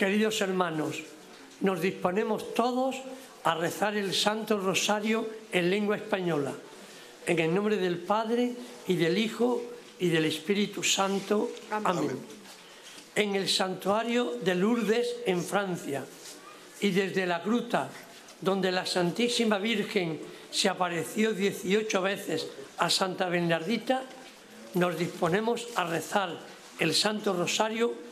[0.00, 0.96] Queridos hermanos,
[1.60, 2.96] nos disponemos todos
[3.44, 6.54] a rezar el Santo Rosario en lengua española,
[7.26, 8.54] en el nombre del Padre
[8.88, 9.60] y del Hijo
[9.98, 11.50] y del Espíritu Santo.
[11.84, 12.18] Amén.
[13.14, 16.02] En el santuario de Lourdes, en Francia,
[16.80, 17.90] y desde la gruta
[18.40, 20.18] donde la Santísima Virgen
[20.50, 22.48] se apareció 18 veces
[22.78, 24.04] a Santa Bernardita,
[24.72, 26.40] nos disponemos a rezar
[26.78, 28.08] el Santo Rosario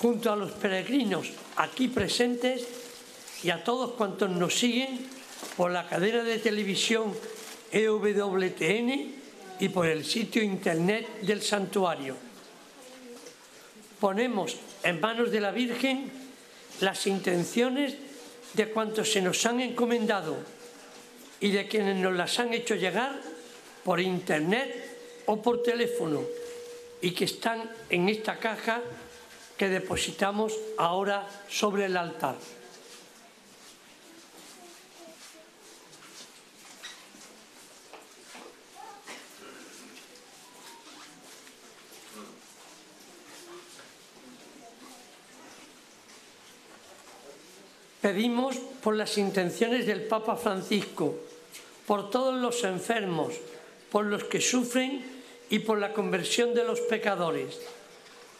[0.00, 2.66] junto a los peregrinos aquí presentes
[3.42, 5.06] y a todos cuantos nos siguen
[5.56, 7.12] por la cadena de televisión
[7.70, 9.14] EWTN
[9.60, 12.16] y por el sitio internet del santuario.
[14.00, 16.10] Ponemos en manos de la Virgen
[16.80, 17.96] las intenciones
[18.54, 20.36] de cuantos se nos han encomendado
[21.40, 23.20] y de quienes nos las han hecho llegar
[23.84, 26.22] por internet o por teléfono
[27.00, 28.80] y que están en esta caja
[29.58, 32.36] que depositamos ahora sobre el altar.
[48.00, 51.16] Pedimos por las intenciones del Papa Francisco,
[51.84, 53.34] por todos los enfermos,
[53.90, 55.04] por los que sufren
[55.50, 57.58] y por la conversión de los pecadores.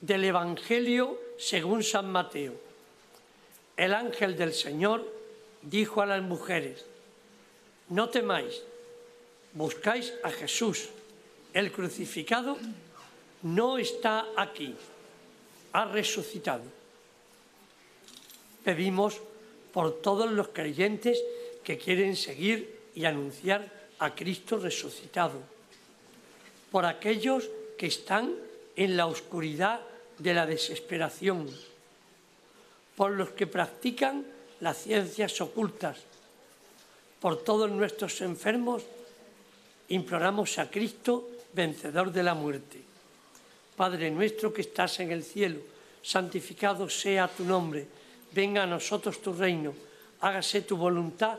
[0.00, 2.54] Del Evangelio según San Mateo.
[3.76, 5.06] El ángel del Señor
[5.62, 6.84] dijo a las mujeres,
[7.88, 8.62] no temáis,
[9.52, 10.88] buscáis a Jesús,
[11.52, 12.56] el crucificado
[13.42, 14.74] no está aquí,
[15.72, 16.64] ha resucitado.
[18.64, 19.20] Pedimos
[19.72, 21.22] por todos los creyentes
[21.64, 25.40] que quieren seguir y anunciar a Cristo resucitado,
[26.70, 28.34] por aquellos que están
[28.76, 29.80] en la oscuridad
[30.20, 31.48] de la desesperación,
[32.94, 34.24] por los que practican
[34.60, 35.98] las ciencias ocultas,
[37.18, 38.84] por todos nuestros enfermos,
[39.88, 42.80] imploramos a Cristo, vencedor de la muerte.
[43.76, 45.60] Padre nuestro que estás en el cielo,
[46.02, 47.86] santificado sea tu nombre,
[48.32, 49.74] venga a nosotros tu reino,
[50.20, 51.38] hágase tu voluntad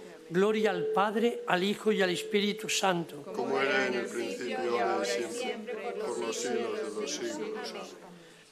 [0.31, 3.21] Gloria al Padre, al Hijo y al Espíritu Santo.
[3.35, 7.95] Como era en el principio, ahora y siempre, por los siglos de los siglos.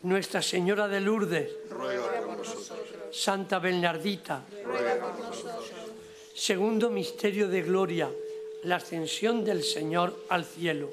[0.01, 2.79] Nuestra Señora de Lourdes, Ruega por nosotros,
[3.11, 4.43] Santa Bernardita.
[4.65, 5.71] ruega por nosotros.
[6.33, 8.11] Segundo misterio de gloria,
[8.63, 10.89] la ascensión del Señor al cielo.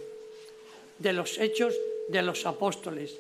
[1.01, 1.75] De los hechos
[2.09, 3.19] de los apóstoles.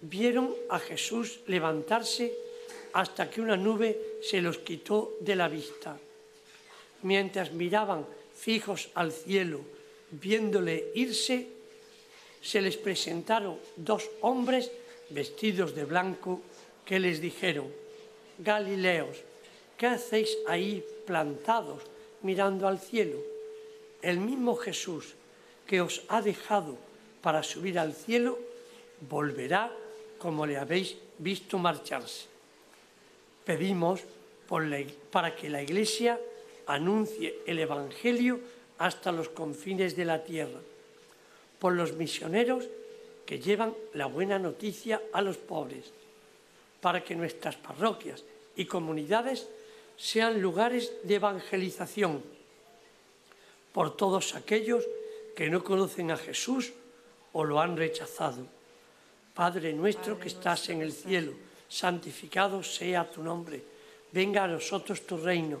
[0.00, 2.34] Vieron a Jesús levantarse
[2.94, 5.96] hasta que una nube se los quitó de la vista.
[7.02, 9.60] Mientras miraban fijos al cielo,
[10.10, 11.48] viéndole irse,
[12.42, 14.70] se les presentaron dos hombres
[15.10, 16.40] vestidos de blanco
[16.84, 17.66] que les dijeron,
[18.38, 19.18] Galileos,
[19.76, 21.82] ¿qué hacéis ahí plantados
[22.22, 23.18] mirando al cielo?
[24.00, 25.14] El mismo Jesús
[25.66, 26.78] que os ha dejado
[27.20, 28.38] para subir al cielo,
[29.08, 29.70] volverá
[30.18, 32.26] como le habéis visto marcharse.
[33.44, 34.00] Pedimos
[35.10, 36.18] para que la Iglesia
[36.68, 38.38] anuncie el Evangelio
[38.78, 40.60] hasta los confines de la tierra,
[41.58, 42.64] por los misioneros
[43.26, 45.90] que llevan la buena noticia a los pobres,
[46.80, 48.22] para que nuestras parroquias
[48.54, 49.48] y comunidades
[49.96, 52.22] sean lugares de evangelización,
[53.72, 54.84] por todos aquellos
[55.34, 56.72] que no conocen a Jesús
[57.32, 58.46] o lo han rechazado.
[59.34, 61.32] Padre nuestro que estás en el cielo,
[61.68, 63.62] santificado sea tu nombre.
[64.10, 65.60] Venga a nosotros tu reino.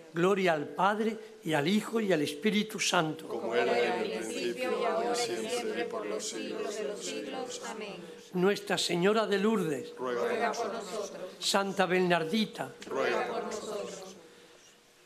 [0.13, 3.27] Gloria al Padre y al Hijo y al Espíritu Santo.
[3.27, 7.61] Como era en el principio, y ahora y siempre, por los siglos de los siglos.
[7.67, 7.95] Amén.
[8.33, 14.15] Nuestra Señora de Lourdes, Ruega por nosotros, Santa Bernardita, ruega por nosotros.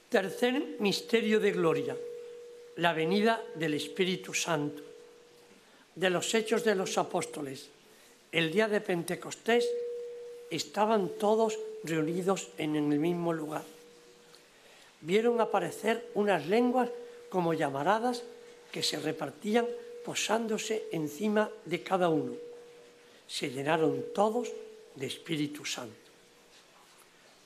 [0.10, 1.98] Tercer misterio de gloria,
[2.78, 4.84] la venida del Espíritu Santo.
[5.96, 7.70] De los hechos de los apóstoles,
[8.32, 9.68] el día de Pentecostés
[10.52, 13.75] estaban todos reunidos en el mismo lugar.
[15.06, 16.90] Vieron aparecer unas lenguas
[17.30, 18.24] como llamaradas
[18.72, 19.68] que se repartían
[20.04, 22.34] posándose encima de cada uno.
[23.28, 24.50] Se llenaron todos
[24.96, 25.94] de Espíritu Santo.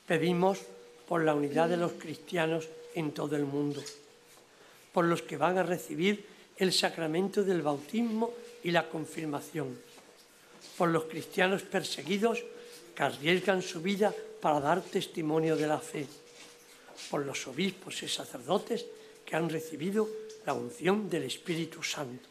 [0.07, 0.59] Pedimos
[1.05, 3.83] por la unidad de los cristianos en todo el mundo,
[4.93, 6.25] por los que van a recibir
[6.55, 8.31] el sacramento del bautismo
[8.63, 9.77] y la confirmación,
[10.77, 12.41] por los cristianos perseguidos
[12.95, 16.07] que arriesgan su vida para dar testimonio de la fe,
[17.09, 18.85] por los obispos y sacerdotes
[19.25, 20.07] que han recibido
[20.45, 22.27] la unción del Espíritu Santo.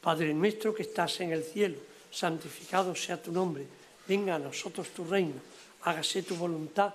[0.00, 1.78] Padre nuestro que estás en el cielo,
[2.10, 3.66] santificado sea tu nombre,
[4.06, 5.40] venga a nosotros tu reino,
[5.82, 6.94] hágase tu voluntad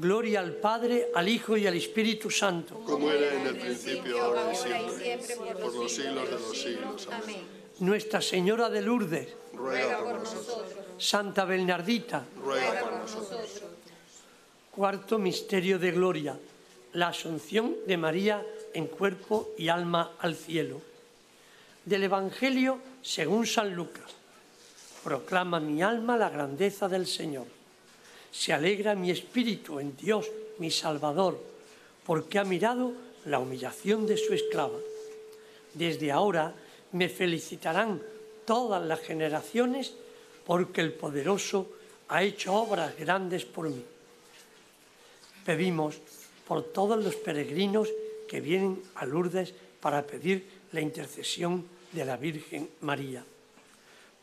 [0.00, 2.80] Gloria al Padre, al Hijo y al Espíritu Santo.
[2.86, 7.08] Como era en el principio, ahora y siempre, por los siglos de los siglos.
[7.12, 7.42] Amén.
[7.80, 10.62] Nuestra Señora de Lourdes, Ruega por nosotros.
[10.96, 13.62] Santa Bernardita, Ruega por nosotros.
[14.70, 16.38] Cuarto misterio de gloria,
[16.94, 18.42] la asunción de María
[18.72, 20.80] en cuerpo y alma al cielo.
[21.84, 24.10] Del Evangelio según San Lucas.
[25.04, 27.59] Proclama mi alma la grandeza del Señor.
[28.30, 31.38] Se alegra mi espíritu en Dios, mi Salvador,
[32.06, 32.92] porque ha mirado
[33.26, 34.78] la humillación de su esclava.
[35.74, 36.54] Desde ahora
[36.92, 38.02] me felicitarán
[38.44, 39.94] todas las generaciones,
[40.46, 41.68] porque el poderoso
[42.08, 43.84] ha hecho obras grandes por mí
[45.44, 45.98] pedimos
[46.46, 47.88] por todos los peregrinos
[48.28, 53.24] que vienen a Lourdes para pedir la intercesión de la Virgen María,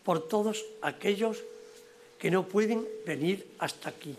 [0.04, 1.44] por todos aquellos
[2.18, 4.16] que no pueden venir hasta aquí,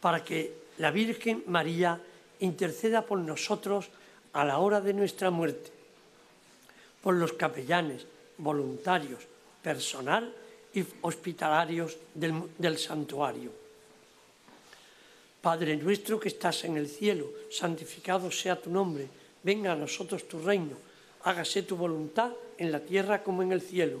[0.00, 2.00] para que la Virgen María
[2.40, 3.88] interceda por nosotros
[4.32, 5.70] a la hora de nuestra muerte,
[7.02, 8.06] por los capellanes,
[8.38, 9.20] voluntarios,
[9.62, 10.34] personal
[10.74, 13.64] y hospitalarios del, del santuario
[15.44, 19.06] Padre nuestro que estás en el cielo, santificado sea tu nombre,
[19.42, 20.72] venga a nosotros tu reino,
[21.22, 24.00] hágase tu voluntad en la tierra como en el cielo.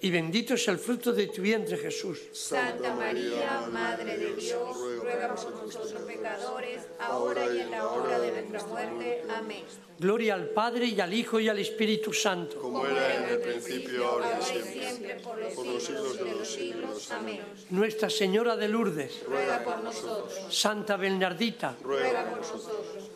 [0.00, 2.20] y bendito es el fruto de tu vientre Jesús.
[2.32, 8.42] Santa María, Madre de Dios, ruega por nosotros pecadores, ahora y en la hora de
[8.42, 9.24] nuestra muerte.
[9.28, 9.64] Amén.
[9.98, 12.60] Gloria al Padre y al Hijo y al Espíritu Santo.
[12.60, 14.72] Como era en el principio, ahora y y siempre.
[14.72, 17.10] siempre, por los siglos de los siglos.
[17.10, 17.40] Amén.
[17.70, 21.76] Nuestra Señora de Lourdes, Ruega por nosotros, Santa Bernardita.
[21.82, 23.10] ruega por nosotros.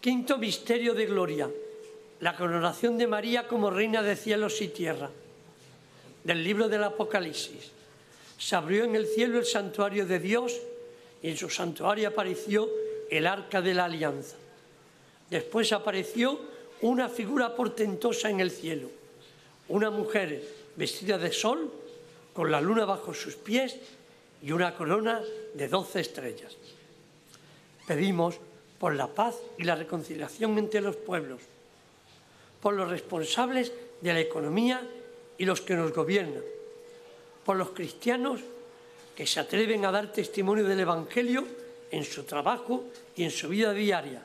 [0.00, 1.50] Quinto misterio de gloria,
[2.20, 5.10] la coronación de María como reina de cielos y tierra.
[6.26, 7.70] Del libro del Apocalipsis.
[8.36, 10.60] Se abrió en el cielo el santuario de Dios
[11.22, 12.68] y en su santuario apareció
[13.08, 14.34] el arca de la alianza.
[15.30, 16.40] Después apareció
[16.80, 18.90] una figura portentosa en el cielo,
[19.68, 20.42] una mujer
[20.74, 21.72] vestida de sol,
[22.34, 23.76] con la luna bajo sus pies
[24.42, 25.22] y una corona
[25.54, 26.56] de doce estrellas.
[27.86, 28.40] Pedimos
[28.80, 31.40] por la paz y la reconciliación entre los pueblos,
[32.60, 34.82] por los responsables de la economía
[35.38, 36.42] y los que nos gobiernan,
[37.44, 38.40] por los cristianos
[39.14, 41.44] que se atreven a dar testimonio del Evangelio
[41.90, 44.22] en su trabajo y en su vida diaria,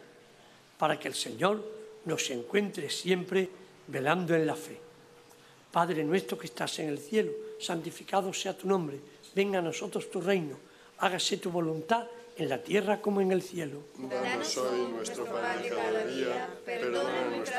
[0.78, 1.64] para que el Señor
[2.06, 3.50] nos encuentre siempre
[3.88, 4.78] velando en la fe.
[5.72, 9.00] Padre nuestro que estás en el cielo, santificado sea tu nombre,
[9.34, 10.58] venga a nosotros tu reino,
[10.98, 13.84] hágase tu voluntad en la tierra como en el cielo.
[13.98, 17.31] Danos hoy nuestro pan de cada día, perdona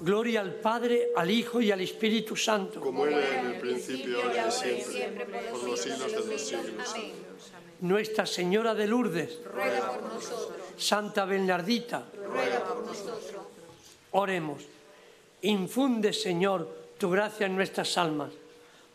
[0.00, 2.80] Gloria al Padre, al Hijo y al Espíritu Santo.
[2.80, 6.88] Como era en el principio, ahora y siempre, por los siglos de los siglos.
[6.94, 7.12] Amén.
[7.80, 13.42] Nuestra Señora de Lourdes, Ruega por nosotros, Santa Bernardita, ruega por nosotros.
[14.12, 14.62] oremos.
[15.42, 18.32] Infunde, Señor, tu gracia en nuestras almas,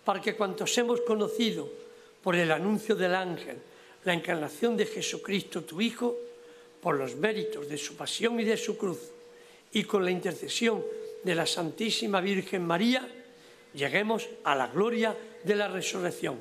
[0.04, 1.70] para que cuantos hemos conocido
[2.24, 3.58] por el anuncio del ángel
[4.06, 6.16] la encarnación de Jesucristo, tu Hijo,
[6.82, 9.00] por los méritos de su pasión y de su cruz,
[9.72, 10.84] y con la intercesión
[11.24, 13.08] de la Santísima Virgen María,
[13.74, 16.40] lleguemos a la gloria de la resurrección.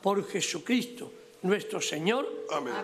[0.00, 2.74] Por Jesucristo, nuestro Señor, Amén.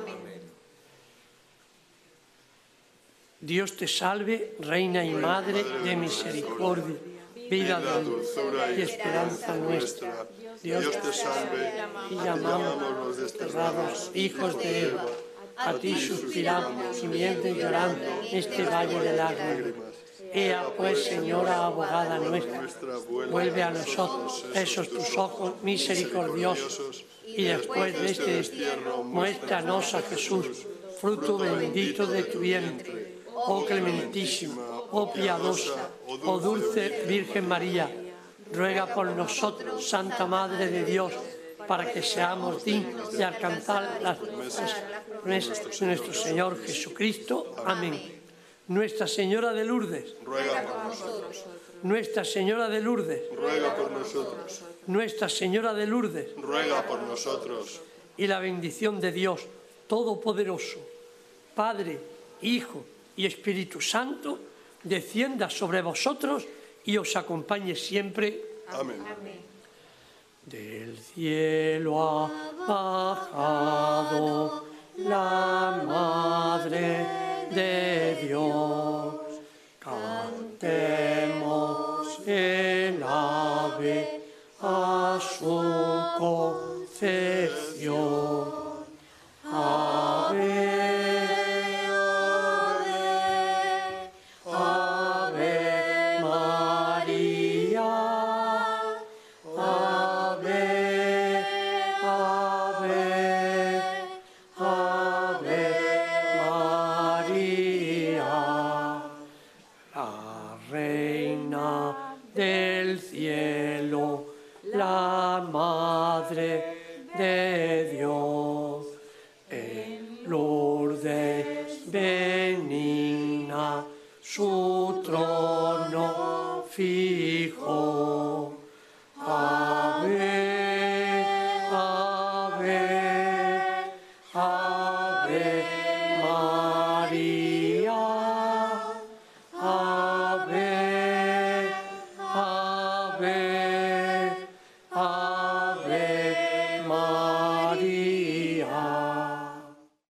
[3.41, 6.97] Dios te salve, Reina y Madre de misericordia,
[7.49, 10.27] vida, dulzura y esperanza nuestra.
[10.63, 11.73] Dios te salve,
[12.11, 15.07] Y llamamos los desterrados hijos de Eva.
[15.59, 19.95] A ti suspiramos, gimiendo y llorando este valle de lágrimas.
[20.33, 22.67] Ea pues, Señora abogada nuestra,
[23.31, 30.67] vuelve a nosotros esos tus ojos misericordiosos y después de este destierro muéstranos a Jesús,
[31.01, 33.19] fruto bendito de tu vientre.
[33.35, 35.91] Oh clementísima, oh piadosa,
[36.25, 37.89] oh dulce Virgen María,
[38.53, 41.13] ruega por nosotros, Santa Madre de Dios,
[41.69, 44.19] para que seamos dignos de alcanzar las
[45.25, 47.55] nuestro Señor Jesucristo.
[47.65, 48.19] Amén.
[48.69, 51.45] Nuestra Señora de Lourdes, ruega por nosotros.
[51.83, 54.63] Nuestra Señora de Lourdes, ruega por nosotros.
[54.87, 57.81] Nuestra Señora de Lourdes, ruega por nosotros.
[58.19, 59.47] Y la bendición de Dios
[59.87, 60.81] Todopoderoso,
[61.55, 61.99] Padre,
[62.43, 62.85] Hijo
[63.17, 64.39] y Espíritu Santo,
[64.83, 66.47] descienda sobre vosotros
[66.85, 68.61] y os acompañe siempre.
[68.69, 69.03] Amén.
[70.45, 74.68] Del cielo ha bajado
[74.99, 77.07] la Madre
[77.53, 79.15] de Dios.
[79.79, 81.29] Cantemos
[82.27, 84.23] el ave
[84.61, 85.63] a su
[86.19, 87.48] concepción.